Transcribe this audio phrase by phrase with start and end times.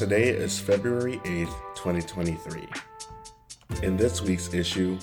[0.00, 2.66] Today is February 8th, 2023.
[3.82, 4.98] In this week's issue,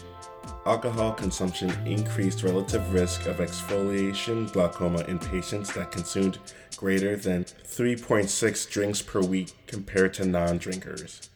[0.65, 6.39] alcohol consumption increased relative risk of exfoliation glaucoma in patients that consumed
[6.77, 11.29] greater than 3.6 drinks per week compared to non drinkers.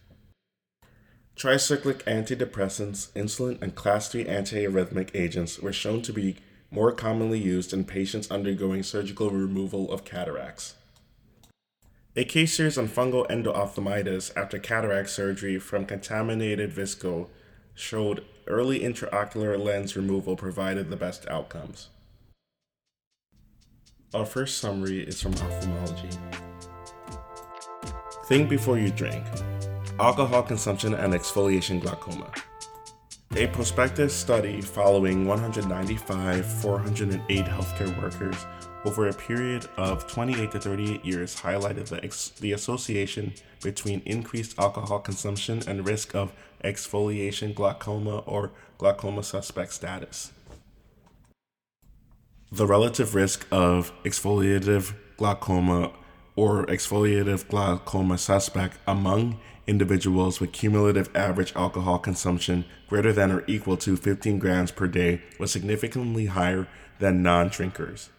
[1.36, 6.38] Tricyclic antidepressants, insulin, and class 3 antiarrhythmic agents were shown to be
[6.72, 10.74] more commonly used in patients undergoing surgical removal of cataracts.
[12.14, 17.30] A case series on fungal endophthalmitis after cataract surgery from contaminated visco
[17.74, 21.88] showed early intraocular lens removal provided the best outcomes.
[24.14, 26.10] Our first summary is from ophthalmology.
[28.26, 29.24] Think before you drink.
[29.98, 32.30] Alcohol consumption and exfoliation glaucoma.
[33.38, 38.46] A prospective study following 195 408 healthcare workers
[38.84, 44.58] over a period of 28 to 38 years highlighted the, ex- the association between increased
[44.58, 50.32] alcohol consumption and risk of exfoliation glaucoma or glaucoma suspect status.
[52.52, 55.92] The relative risk of exfoliative glaucoma
[56.36, 63.78] or exfoliative glaucoma suspect among individuals with cumulative average alcohol consumption greater than or equal
[63.78, 66.68] to 15 grams per day was significantly higher
[67.00, 68.10] than non drinkers.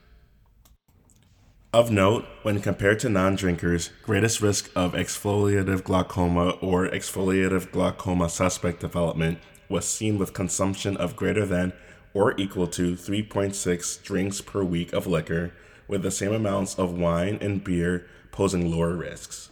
[1.74, 8.28] Of note, when compared to non drinkers, greatest risk of exfoliative glaucoma or exfoliative glaucoma
[8.28, 9.38] suspect development
[9.70, 11.72] was seen with consumption of greater than
[12.12, 15.54] or equal to 3.6 drinks per week of liquor,
[15.88, 19.48] with the same amounts of wine and beer posing lower risks.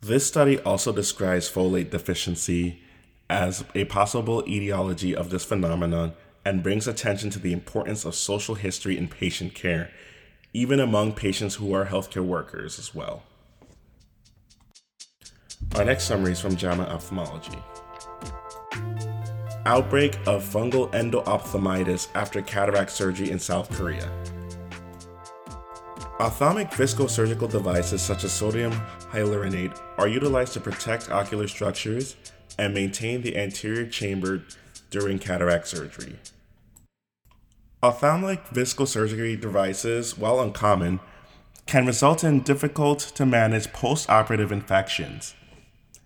[0.00, 2.80] This study also describes folate deficiency
[3.28, 6.12] as a possible etiology of this phenomenon
[6.44, 9.90] and brings attention to the importance of social history in patient care
[10.52, 13.22] even among patients who are healthcare workers as well.
[15.76, 17.58] Our next summary is from JAMA Ophthalmology.
[19.66, 24.10] Outbreak of fungal endophthalmitis after cataract surgery in South Korea.
[26.18, 28.72] Ophthalmic viscosurgical devices such as sodium
[29.12, 32.16] hyaluronate are utilized to protect ocular structures
[32.58, 34.42] and maintain the anterior chamber
[34.90, 36.16] during cataract surgery.
[37.82, 41.00] Ophthalmic viscosurgery devices, while uncommon,
[41.64, 45.34] can result in difficult to manage post-operative infections.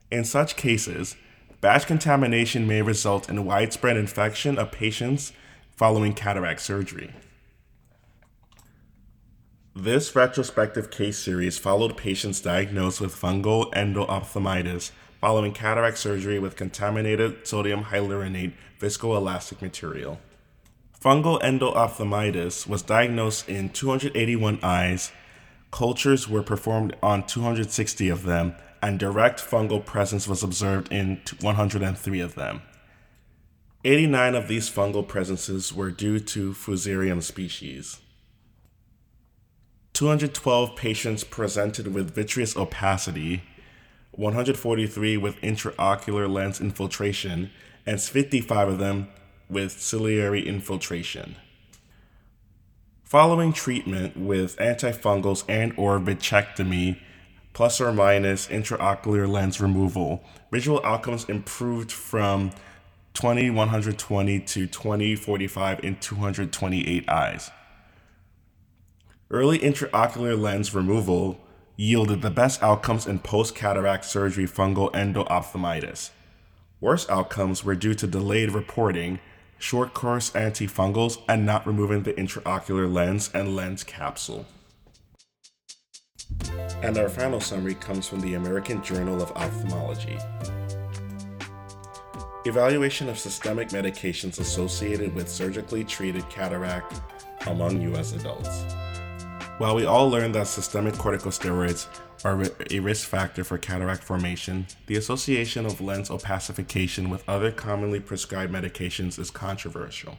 [0.08, 1.16] In such cases,
[1.60, 5.32] batch contamination may result in widespread infection of patients
[5.76, 7.10] following cataract surgery.
[9.74, 17.48] This retrospective case series followed patients diagnosed with fungal endophthalmitis following cataract surgery with contaminated
[17.48, 20.20] sodium hyaluronate viscoelastic material.
[21.04, 25.12] Fungal endophthalmitis was diagnosed in 281 eyes.
[25.70, 32.20] Cultures were performed on 260 of them, and direct fungal presence was observed in 103
[32.20, 32.62] of them.
[33.84, 38.00] 89 of these fungal presences were due to Fusarium species.
[39.92, 43.42] 212 patients presented with vitreous opacity,
[44.12, 47.50] 143 with intraocular lens infiltration,
[47.84, 49.08] and 55 of them
[49.48, 51.36] with ciliary infiltration.
[53.04, 56.98] Following treatment with antifungals and or vitrectomy
[57.52, 62.50] plus or minus intraocular lens removal, visual outcomes improved from
[63.14, 67.50] 2120 to 2045 in 228 eyes.
[69.30, 71.40] Early intraocular lens removal
[71.76, 76.10] yielded the best outcomes in post cataract surgery fungal endophthalmitis.
[76.80, 79.20] Worst outcomes were due to delayed reporting
[79.58, 84.46] short course antifungals, and not removing the intraocular lens and lens capsule.
[86.82, 90.18] And our final summary comes from the American Journal of Ophthalmology.
[92.46, 97.00] Evaluation of systemic medications associated with surgically treated cataract
[97.46, 98.12] among U.S.
[98.12, 98.64] adults.
[99.58, 101.86] While we all learned that systemic corticosteroids
[102.24, 102.42] are
[102.72, 108.52] a risk factor for cataract formation, the association of lens opacification with other commonly prescribed
[108.52, 110.18] medications is controversial.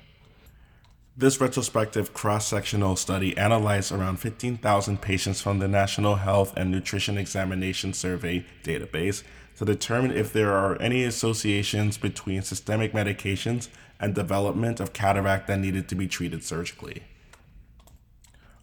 [1.18, 7.18] This retrospective cross sectional study analyzed around 15,000 patients from the National Health and Nutrition
[7.18, 9.24] Examination Survey database
[9.58, 13.68] to determine if there are any associations between systemic medications
[14.00, 17.04] and development of cataract that needed to be treated surgically.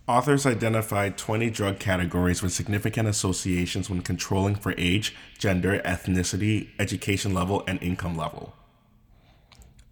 [0.08, 7.32] Authors identified 20 drug categories with significant associations when controlling for age, gender, ethnicity, education
[7.32, 8.52] level, and income level.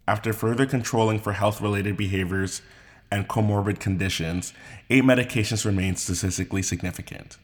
[0.05, 2.61] After further controlling for health related behaviors
[3.09, 4.53] and comorbid conditions,
[4.89, 7.37] eight medications remained statistically significant.